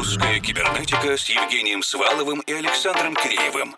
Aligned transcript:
Русская 0.00 0.40
кибернетика 0.40 1.14
с 1.14 1.28
Евгением 1.28 1.82
Сваловым 1.82 2.40
и 2.46 2.52
Александром 2.54 3.14
Киреевым. 3.14 3.76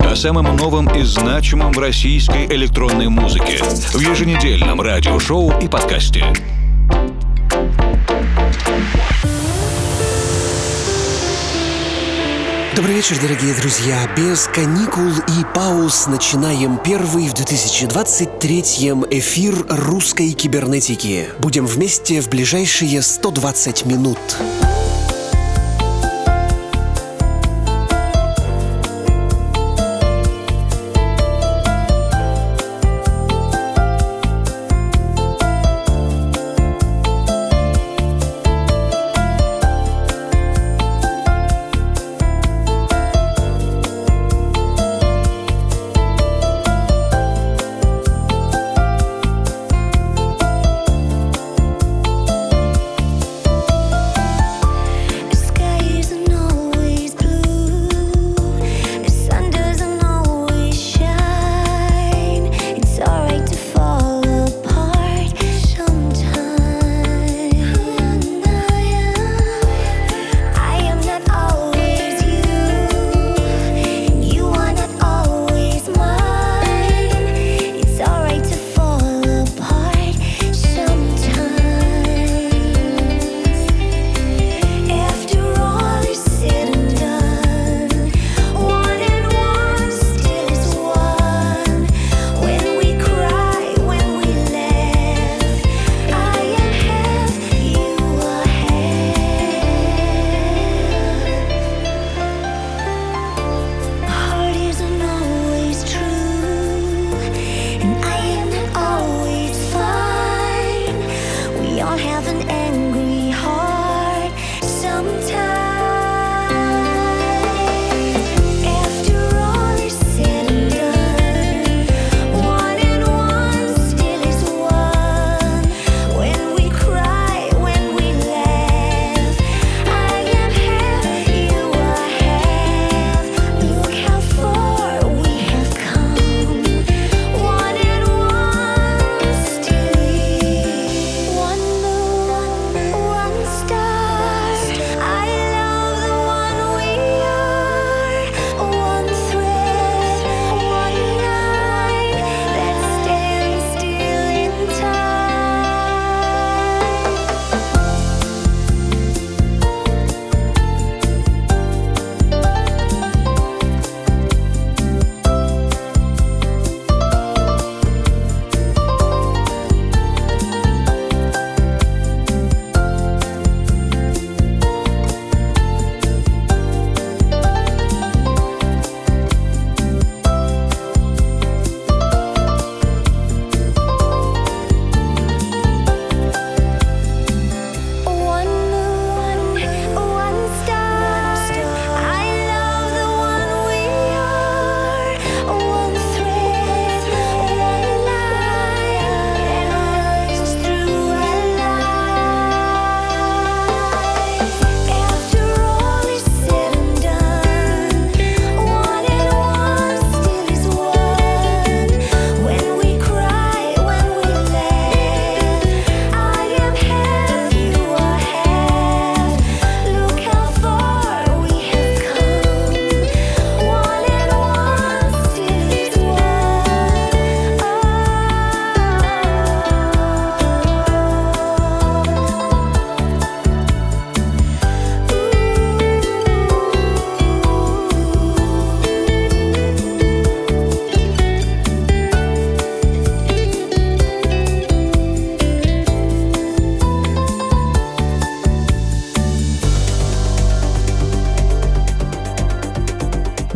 О 0.00 0.16
самом 0.16 0.56
новом 0.56 0.92
и 0.92 1.04
значимом 1.04 1.70
в 1.72 1.78
российской 1.78 2.46
электронной 2.46 3.06
музыке 3.06 3.62
в 3.62 4.00
еженедельном 4.00 4.80
радиошоу 4.80 5.56
и 5.60 5.68
подкасте. 5.68 6.24
Добрый 12.74 12.96
вечер, 12.96 13.20
дорогие 13.20 13.54
друзья. 13.54 14.12
Без 14.16 14.48
каникул 14.48 15.10
и 15.10 15.44
пауз 15.54 16.08
начинаем 16.08 16.76
первый 16.78 17.28
в 17.28 17.34
2023 17.34 18.60
эфир 19.12 19.54
русской 19.68 20.32
кибернетики. 20.32 21.28
Будем 21.38 21.66
вместе 21.66 22.20
в 22.20 22.28
ближайшие 22.28 23.00
120 23.00 23.86
минут. 23.86 24.18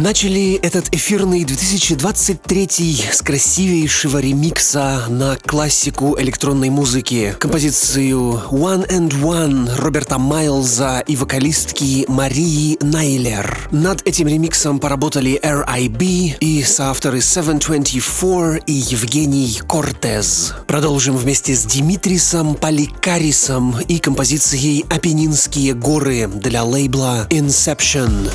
Начали 0.07 0.55
этот 0.63 0.95
эфирный 0.95 1.43
2023 1.43 3.07
с 3.11 3.23
красивейшего 3.23 4.19
ремикса 4.19 5.03
на 5.09 5.35
классику 5.35 6.17
электронной 6.21 6.71
музыки, 6.71 7.35
композицию 7.41 8.41
One 8.53 8.89
and 8.89 9.11
One 9.21 9.69
Роберта 9.75 10.19
Майлза 10.19 11.01
и 11.01 11.17
вокалистки 11.17 12.05
Марии 12.07 12.79
Найлер. 12.81 13.69
Над 13.73 14.07
этим 14.07 14.29
ремиксом 14.29 14.79
поработали 14.79 15.41
R.I.B. 15.43 16.05
и 16.39 16.63
соавторы 16.63 17.21
724 17.21 18.63
и 18.65 18.73
Евгений 18.73 19.61
Кортез. 19.67 20.55
Продолжим 20.69 21.17
вместе 21.17 21.57
с 21.57 21.65
Димитрисом 21.65 22.55
Поликарисом 22.55 23.75
и 23.81 23.99
композицией 23.99 24.85
«Апеннинские 24.89 25.75
горы» 25.75 26.29
для 26.29 26.63
лейбла 26.63 27.27
Inception. 27.31 28.31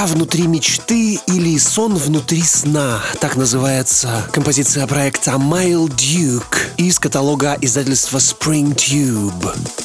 «Мечта 0.00 0.14
внутри 0.14 0.46
мечты» 0.46 1.20
или 1.26 1.58
«Сон 1.58 1.94
внутри 1.94 2.40
сна». 2.40 3.02
Так 3.20 3.36
называется 3.36 4.26
композиция 4.32 4.86
проекта 4.86 5.32
Mile 5.32 5.88
Duke 5.88 6.56
из 6.78 6.98
каталога 6.98 7.58
издательства 7.60 8.16
Spring 8.16 8.74
Tube. 8.74 9.79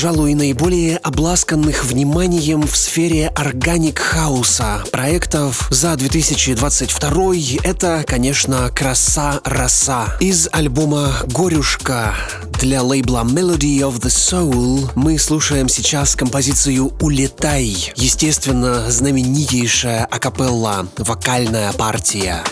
Пожалуй, 0.00 0.32
наиболее 0.32 0.96
обласканных 0.96 1.84
вниманием 1.84 2.62
в 2.62 2.74
сфере 2.74 3.28
органик 3.36 3.98
хауса 3.98 4.82
проектов 4.90 5.68
за 5.70 5.94
2022 5.94 7.34
это, 7.62 8.02
конечно, 8.06 8.70
«Краса 8.74 9.42
Роса». 9.44 10.16
Из 10.18 10.48
альбома 10.52 11.12
«Горюшка» 11.26 12.14
для 12.58 12.82
лейбла 12.82 13.24
Melody 13.24 13.80
of 13.80 14.00
the 14.00 14.08
Soul 14.08 14.90
мы 14.94 15.18
слушаем 15.18 15.68
сейчас 15.68 16.16
композицию 16.16 16.94
«Улетай». 17.02 17.92
Естественно, 17.94 18.90
знаменитейшая 18.90 20.06
акапелла, 20.06 20.88
вокальная 20.96 21.74
партия. 21.74 22.42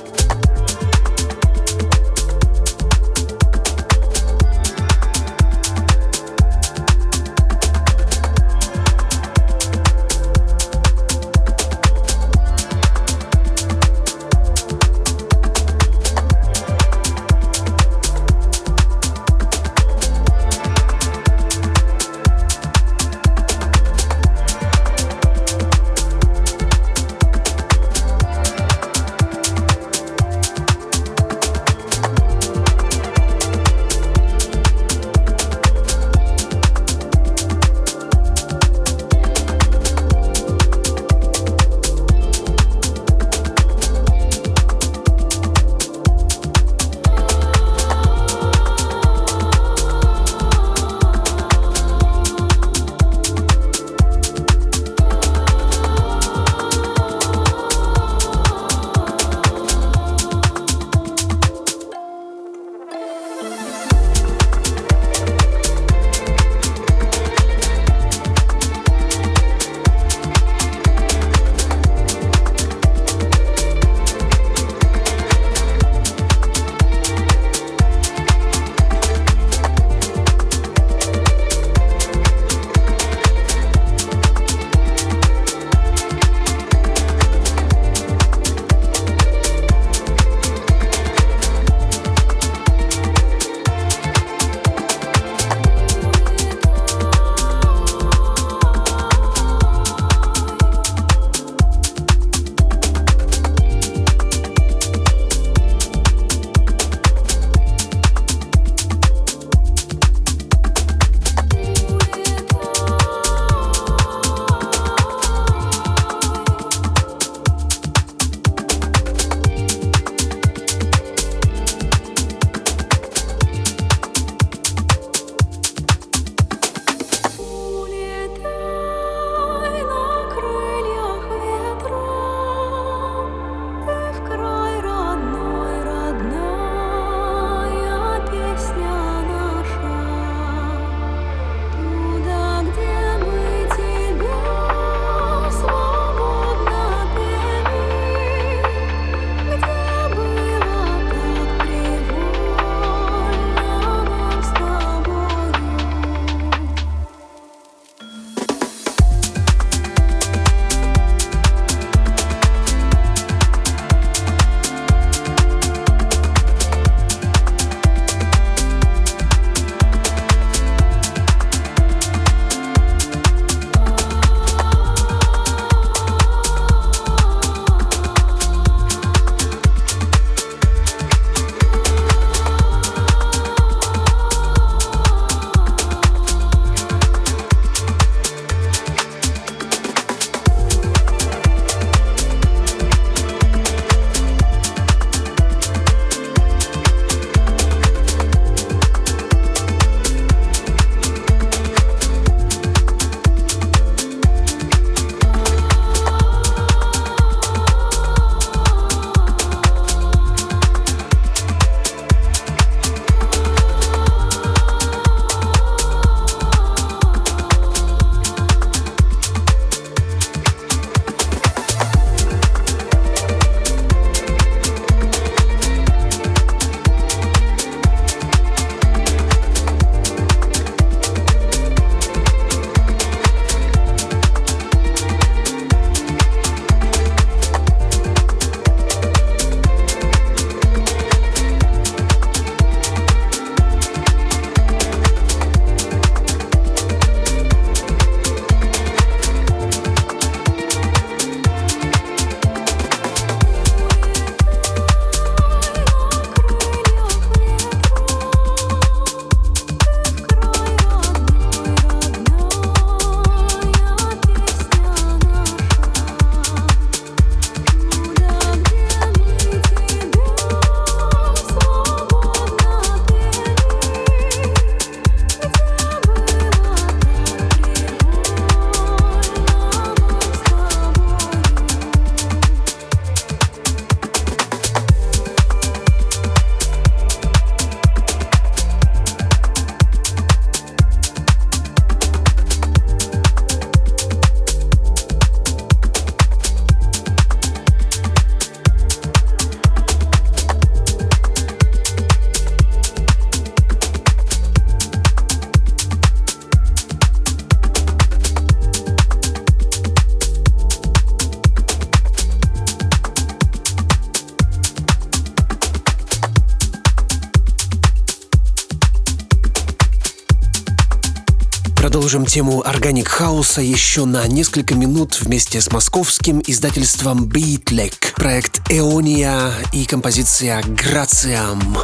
Продолжим 322.18 322.26
тему 322.26 322.62
органик 322.66 323.06
хауса 323.06 323.60
еще 323.60 324.04
на 324.04 324.26
несколько 324.26 324.74
минут 324.74 325.20
вместе 325.20 325.60
с 325.60 325.70
московским 325.70 326.42
издательством 326.44 327.28
Beatlek. 327.28 328.14
Проект 328.16 328.60
Эония 328.70 329.52
и 329.72 329.84
композиция 329.84 330.60
Грациам. 330.62 331.78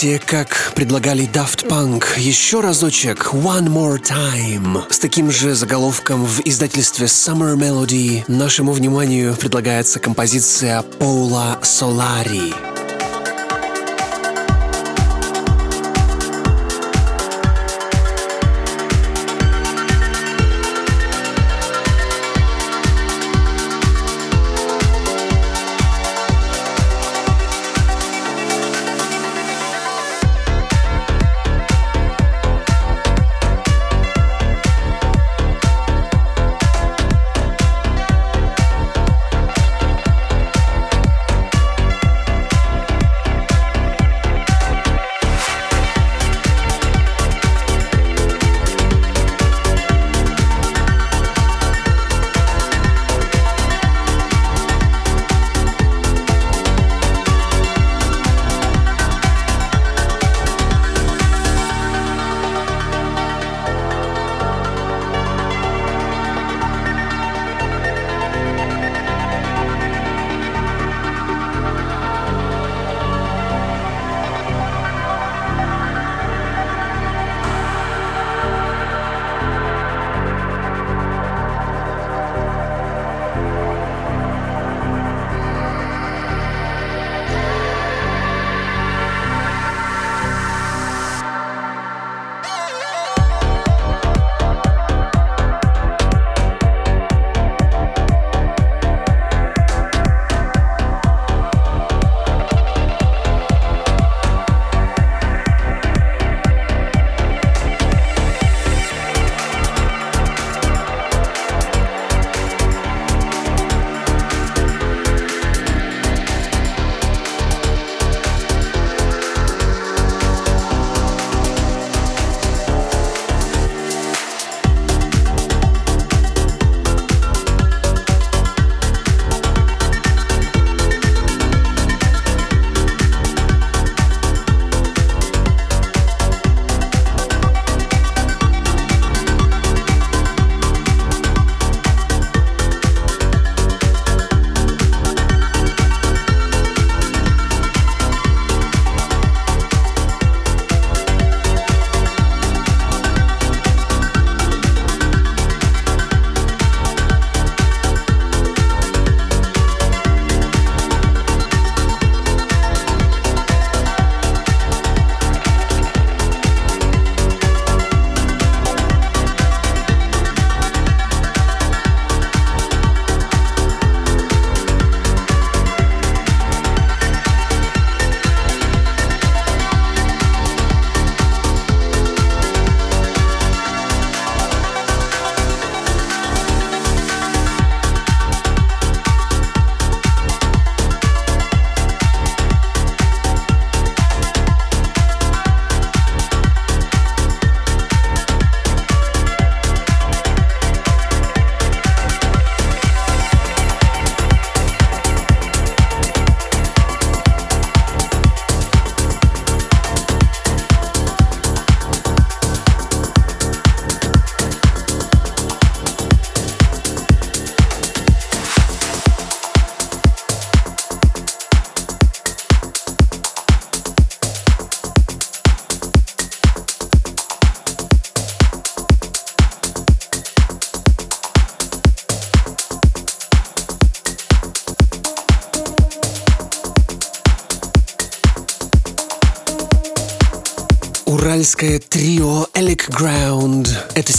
Помните, 0.00 0.24
как 0.24 0.72
предлагали 0.76 1.28
Daft 1.28 1.68
Punk 1.68 2.04
еще 2.18 2.60
разочек 2.60 3.30
One 3.32 3.66
More 3.66 4.00
Time 4.00 4.84
с 4.88 5.00
таким 5.00 5.28
же 5.28 5.56
заголовком 5.56 6.24
в 6.24 6.40
издательстве 6.44 7.06
Summer 7.06 7.56
Melody? 7.56 8.22
Нашему 8.28 8.70
вниманию 8.70 9.34
предлагается 9.34 9.98
композиция 9.98 10.82
Пола 10.82 11.58
Солари. 11.62 12.77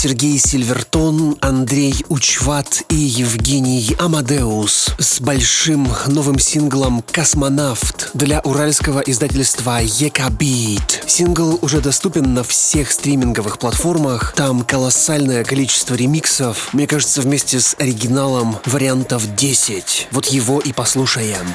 Сергей 0.02 0.40
Сильвертон, 0.40 1.36
Андрей 1.42 2.06
Учват 2.08 2.84
и 2.88 2.96
Евгений 2.96 3.98
Амадеус 4.00 4.96
с 4.98 5.20
большим 5.20 5.90
новым 6.08 6.40
синглом 6.40 7.04
«Космонавт» 7.12 8.12
для 8.14 8.40
уральского 8.40 9.02
издательства 9.02 9.80
Екабит. 9.82 11.04
Сингл 11.06 11.60
уже 11.62 11.82
доступен 11.82 12.34
на 12.34 12.46
всех 12.46 12.94
стриминговых 12.94 13.60
платформах. 13.60 14.32
Там 14.38 14.62
колоссальное 14.62 15.44
количество 15.44 15.96
ремиксов. 15.96 16.74
Мне 16.74 16.88
кажется, 16.88 17.20
вместе 17.20 17.60
с 17.60 17.76
оригиналом 17.78 18.56
вариантов 18.68 19.36
10. 19.36 20.08
Вот 20.12 20.28
его 20.28 20.62
и 20.62 20.72
послушаем. 20.72 21.46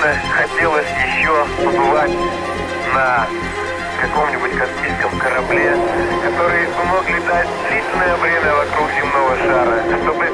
Конечно, 0.00 0.30
хотелось 0.32 0.86
еще 0.86 1.46
побывать 1.64 2.10
на 2.94 3.26
каком-нибудь 4.00 4.52
космическом 4.56 5.18
корабле, 5.18 5.74
который 6.22 6.68
мог 6.86 7.08
летать 7.10 7.48
длительное 7.68 8.16
время 8.16 8.54
вокруг 8.54 8.90
земного 8.92 9.36
шара, 9.38 9.82
чтобы 10.02 10.30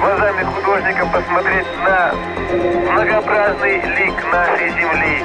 глазами 0.00 0.42
художника 0.44 1.06
посмотреть 1.06 1.66
на 1.82 2.14
многообразный 2.92 3.80
лик 3.80 4.32
нашей 4.32 4.70
Земли, 4.70 5.24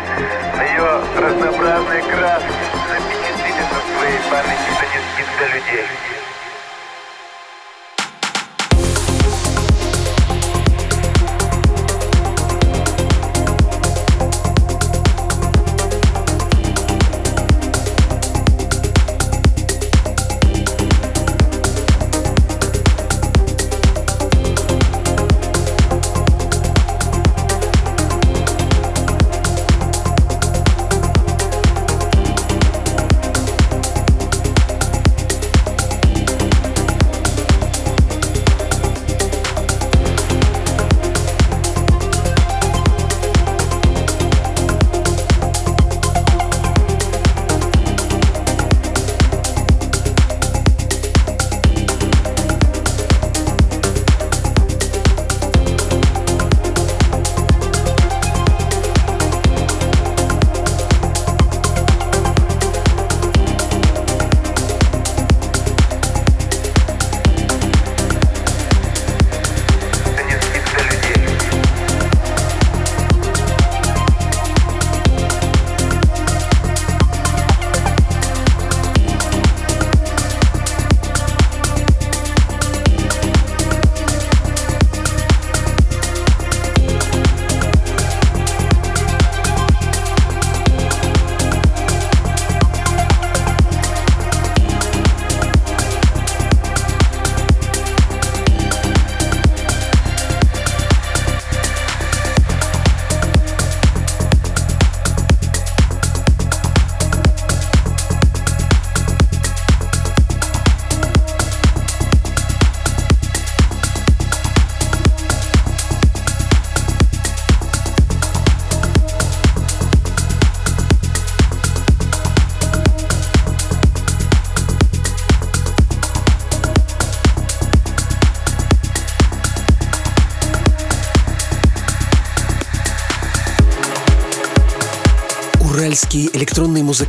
на 0.55 0.63
ее 0.63 1.01
разнообразные 1.17 2.01
краски, 2.03 2.53
запечатлить 2.89 3.55
это 3.59 3.75
в 3.75 3.97
своей 3.97 4.19
памяти, 4.29 4.71
донести 4.79 5.23
для 5.37 5.47
людей. 5.47 6.20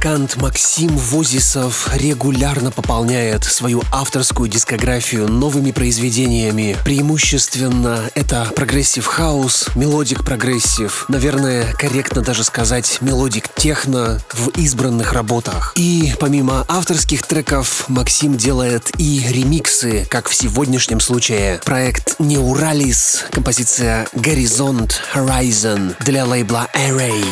Музыкант 0.02 0.36
Максим 0.42 0.96
Возисов 0.96 1.88
регулярно 1.94 2.72
пополняет 2.72 3.44
свою 3.44 3.84
авторскую 3.92 4.48
дискографию 4.48 5.28
новыми 5.28 5.70
произведениями. 5.70 6.76
Преимущественно 6.84 8.10
это 8.16 8.50
progressive 8.56 9.06
house, 9.06 9.68
melodic 9.76 10.24
progressive, 10.24 11.04
наверное, 11.06 11.72
корректно 11.74 12.20
даже 12.20 12.42
сказать 12.42 12.98
melodic 13.00 13.48
techno 13.54 14.20
в 14.32 14.48
избранных 14.58 15.12
работах. 15.12 15.72
И 15.76 16.12
помимо 16.18 16.64
авторских 16.66 17.22
треков, 17.22 17.84
Максим 17.86 18.36
делает 18.36 18.90
и 18.98 19.24
ремиксы, 19.28 20.04
как 20.10 20.28
в 20.28 20.34
сегодняшнем 20.34 20.98
случае. 20.98 21.60
Проект 21.64 22.16
Neuralis, 22.18 23.26
композиция 23.30 24.08
Горизонт 24.14 25.00
Horizon 25.14 25.94
для 26.00 26.24
лейбла 26.24 26.68
Array. 26.74 27.22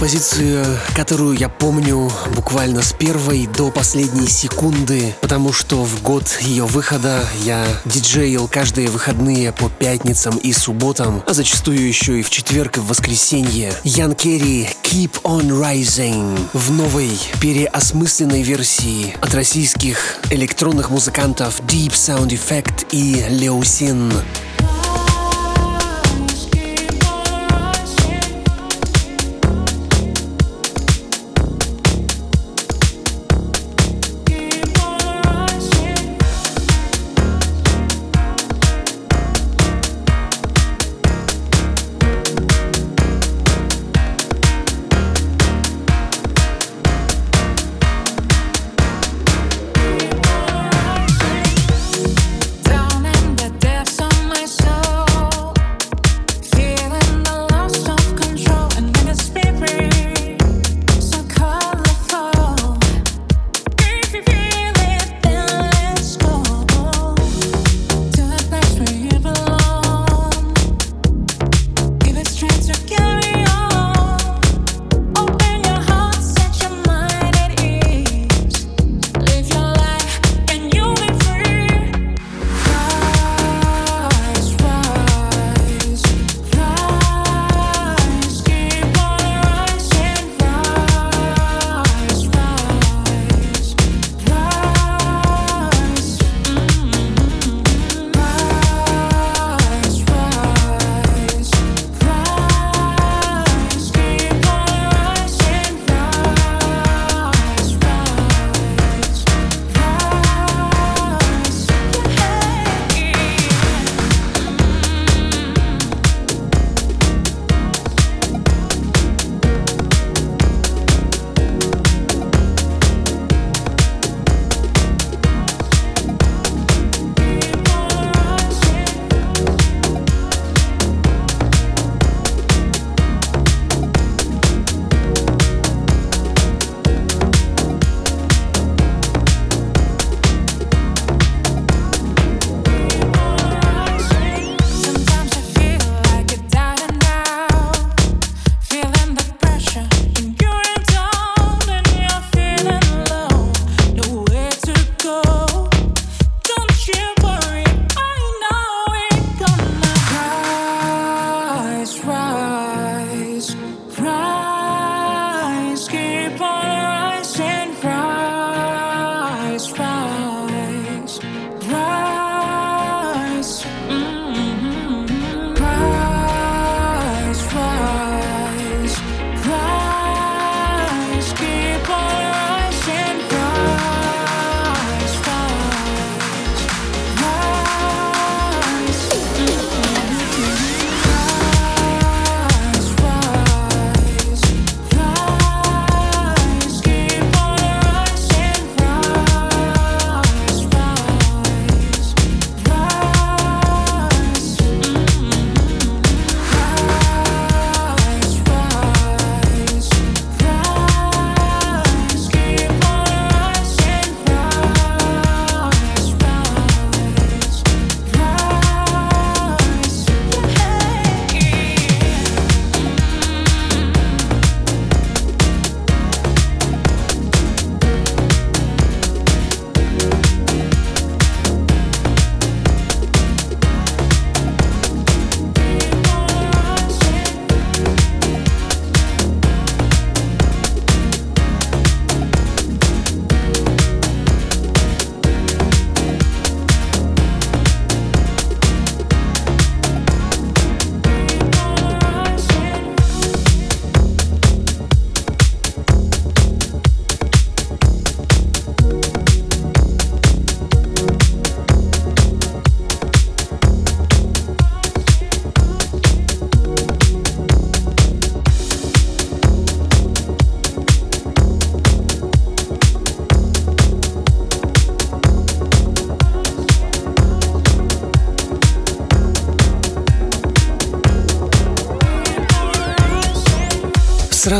Композицию, 0.00 0.64
которую 0.96 1.36
я 1.36 1.50
помню 1.50 2.10
буквально 2.34 2.80
с 2.80 2.94
первой 2.94 3.46
до 3.46 3.70
последней 3.70 4.28
секунды, 4.28 5.14
потому 5.20 5.52
что 5.52 5.84
в 5.84 6.02
год 6.02 6.38
ее 6.40 6.64
выхода 6.64 7.22
я 7.44 7.66
диджеил 7.84 8.48
каждые 8.48 8.88
выходные 8.88 9.52
по 9.52 9.68
пятницам 9.68 10.38
и 10.38 10.54
субботам, 10.54 11.22
а 11.26 11.34
зачастую 11.34 11.86
еще 11.86 12.18
и 12.18 12.22
в 12.22 12.30
четверг 12.30 12.78
и 12.78 12.80
в 12.80 12.86
воскресенье. 12.86 13.74
Ян 13.84 14.14
Керри 14.14 14.70
«Keep 14.84 15.20
on 15.24 15.50
Rising» 15.50 16.48
в 16.54 16.70
новой 16.70 17.10
переосмысленной 17.42 18.40
версии 18.40 19.14
от 19.20 19.34
российских 19.34 20.16
электронных 20.30 20.88
музыкантов 20.88 21.60
Deep 21.60 21.90
Sound 21.90 22.28
Effect 22.28 22.86
и 22.90 23.26
Леусин. 23.28 24.10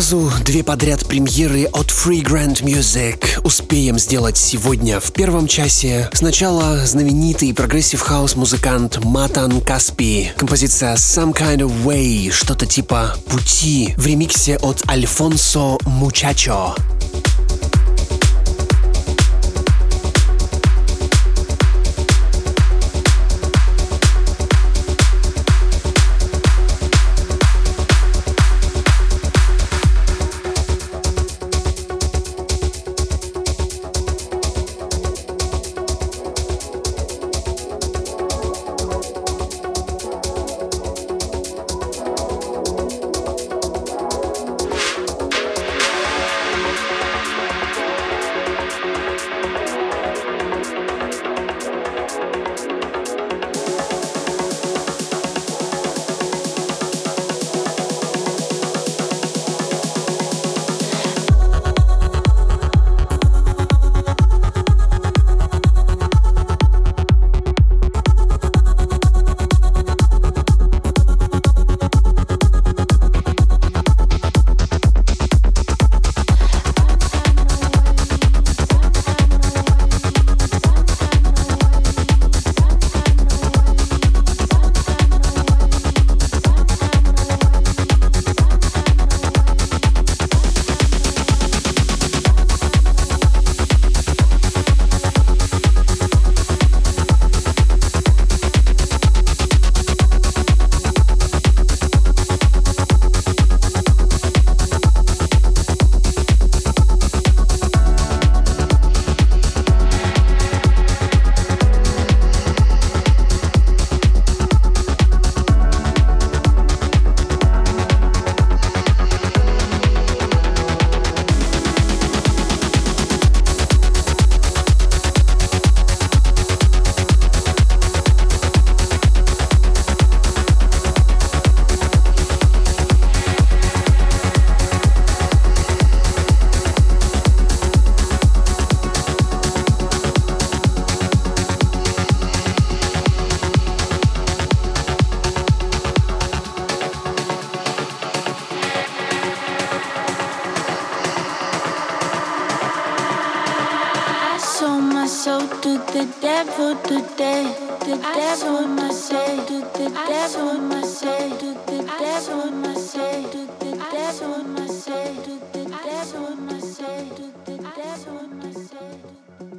Сразу 0.00 0.32
две 0.46 0.64
подряд 0.64 1.04
премьеры 1.04 1.64
от 1.64 1.88
FreeGrant 1.88 2.62
Music 2.62 3.38
успеем 3.44 3.98
сделать 3.98 4.38
сегодня 4.38 4.98
в 4.98 5.12
первом 5.12 5.46
часе. 5.46 6.08
Сначала 6.14 6.86
знаменитый 6.86 7.52
progressive 7.52 8.00
house 8.00 8.34
музыкант 8.34 9.04
Матан 9.04 9.60
Каспи. 9.60 10.32
Композиция 10.38 10.94
Some 10.94 11.34
Kind 11.34 11.58
of 11.58 11.84
Way, 11.84 12.30
что-то 12.30 12.64
типа 12.64 13.14
«Пути» 13.26 13.92
в 13.98 14.06
ремиксе 14.06 14.56
от 14.56 14.82
Alfonso 14.88 15.76
Muchacho. 15.84 16.74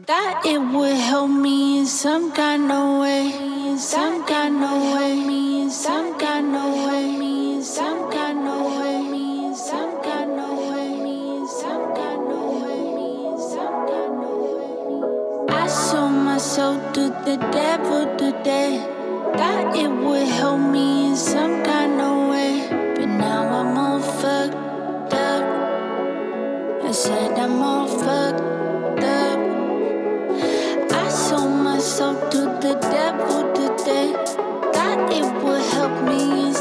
That 0.07 0.41
it 0.45 0.57
would 0.59 0.95
help 0.97 1.29
me 1.29 1.79
in 1.79 1.85
some 1.85 2.31
kind 2.33 2.71
of 2.71 3.01
way, 3.01 3.31
some 3.77 4.25
kind 4.25 4.63
of 4.63 4.81
way, 4.93 5.69
some 5.69 6.19
kind 6.19 6.55
of 6.55 6.75
way, 6.87 7.53
some 7.63 8.09
kind 8.11 8.47
of 8.47 8.67
way. 8.67 9.01
I 15.49 15.67
sold 15.67 16.11
myself 16.11 16.93
to 16.93 17.09
the 17.25 17.37
devil 17.51 18.17
today. 18.17 19.00
Thought 19.37 19.75
it 19.77 19.89
would 19.89 20.27
help 20.27 20.59
me 20.59 21.07
in 21.09 21.15
some 21.15 21.63
kind 21.63 22.01
of 22.01 22.29
way, 22.29 22.67
but 22.95 23.05
now 23.05 23.47
I'm 23.59 23.77
all 23.77 23.99
fucked 24.01 25.13
up. 25.13 25.43
I 26.83 26.91
said 26.91 27.39
I'm 27.39 27.61
all 27.61 27.87
fucked 27.87 29.03
up. 29.03 29.39
I 30.91 31.09
sold 31.09 31.63
myself 31.63 32.29
to 32.31 32.41
the 32.65 32.73
devil 32.81 33.53
today. 33.53 34.13
Thought 34.73 35.11
it 35.13 35.27
would 35.43 35.65
help 35.75 35.95
me 36.03 36.51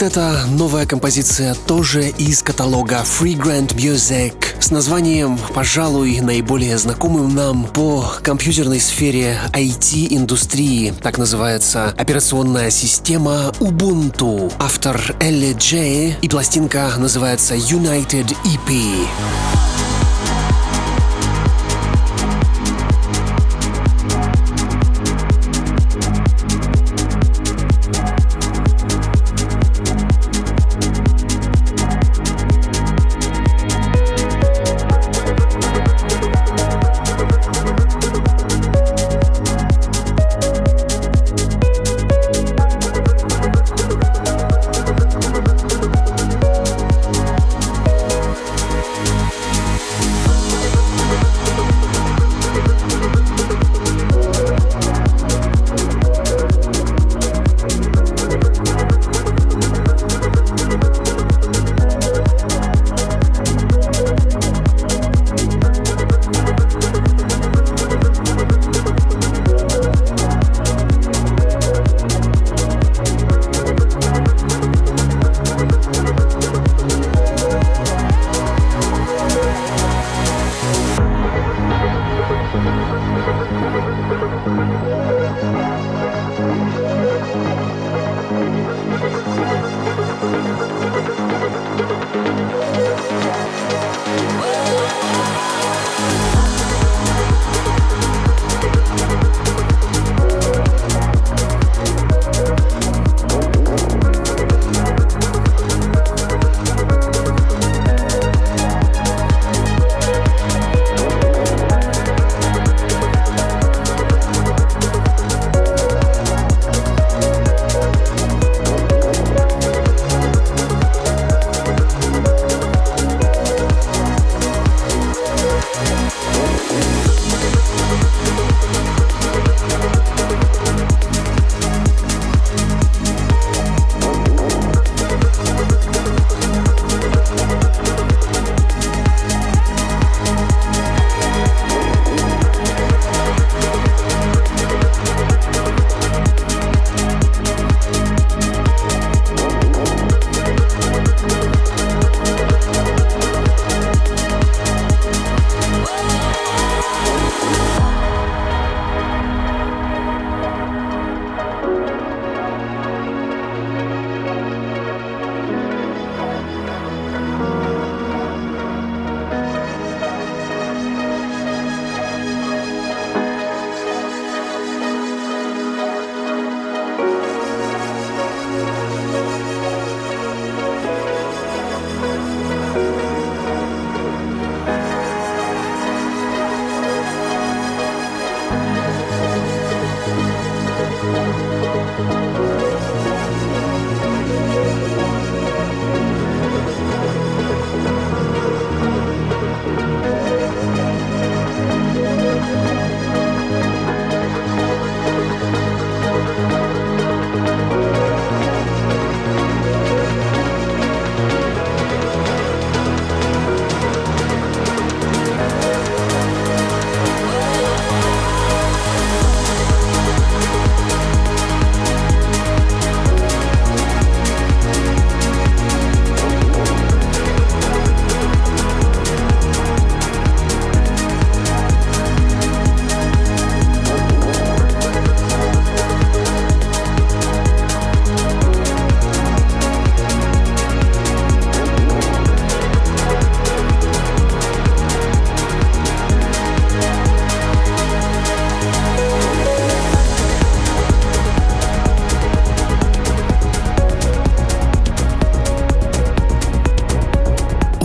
вот 0.00 0.06
эта 0.06 0.46
новая 0.46 0.86
композиция 0.86 1.54
тоже 1.66 2.08
из 2.08 2.42
каталога 2.42 3.02
Free 3.04 3.34
Grand 3.34 3.74
Music 3.74 4.34
с 4.58 4.70
названием, 4.70 5.38
пожалуй, 5.54 6.20
наиболее 6.20 6.78
знакомым 6.78 7.34
нам 7.34 7.64
по 7.64 8.10
компьютерной 8.22 8.80
сфере 8.80 9.38
IT-индустрии. 9.52 10.94
Так 11.02 11.18
называется 11.18 11.92
операционная 11.98 12.70
система 12.70 13.52
Ubuntu. 13.60 14.52
Автор 14.58 14.98
Элли 15.20 15.54
Джей 15.54 16.16
и 16.22 16.28
пластинка 16.28 16.92
называется 16.96 17.56
United 17.56 18.34
EP. 18.44 19.79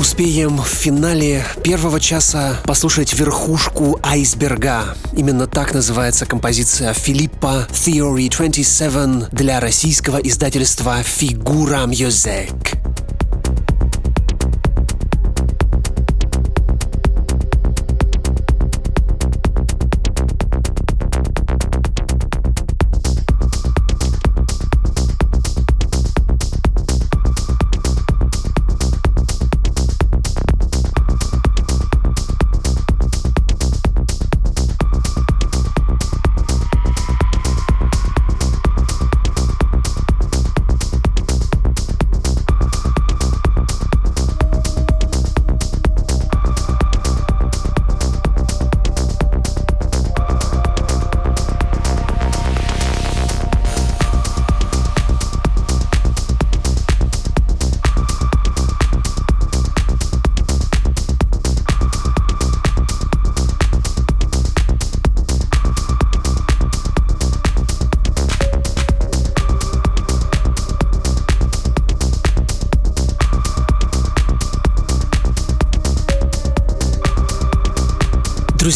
Успеем 0.05 0.59
в 0.59 0.67
финале 0.67 1.43
первого 1.63 1.99
часа 1.99 2.59
послушать 2.65 3.15
верхушку 3.15 3.99
айсберга. 4.03 4.95
Именно 5.13 5.47
так 5.47 5.73
называется 5.73 6.27
композиция 6.27 6.93
Филиппа 6.93 7.67
Theory 7.71 8.29
27 8.29 9.29
для 9.31 9.59
российского 9.59 10.17
издательства 10.17 11.01
Фигура 11.01 11.87
Music. 11.87 12.74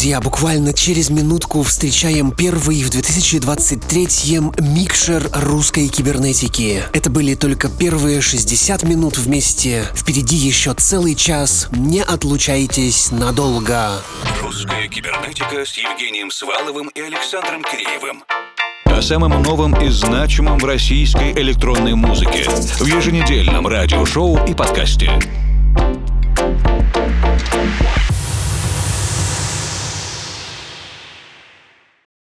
Друзья, 0.00 0.22
буквально 0.22 0.72
через 0.72 1.10
минутку 1.10 1.62
встречаем 1.62 2.30
первый 2.30 2.82
в 2.82 2.88
2023-м 2.88 4.54
микшер 4.58 5.28
русской 5.30 5.88
кибернетики. 5.88 6.82
Это 6.94 7.10
были 7.10 7.34
только 7.34 7.68
первые 7.68 8.22
60 8.22 8.84
минут 8.84 9.18
вместе. 9.18 9.84
Впереди 9.94 10.36
еще 10.36 10.72
целый 10.72 11.14
час. 11.14 11.68
Не 11.72 12.00
отлучайтесь 12.00 13.10
надолго. 13.10 14.00
Русская 14.40 14.88
кибернетика 14.88 15.66
с 15.66 15.76
Евгением 15.76 16.30
Сваловым 16.30 16.88
и 16.94 17.00
Александром 17.02 17.62
Киреевым. 17.62 18.24
О 18.86 19.02
самом 19.02 19.42
новом 19.42 19.78
и 19.84 19.90
значимом 19.90 20.58
в 20.58 20.64
российской 20.64 21.32
электронной 21.32 21.92
музыке 21.92 22.48
в 22.48 22.86
еженедельном 22.86 23.66
радиошоу 23.66 24.46
и 24.46 24.54
подкасте. 24.54 25.10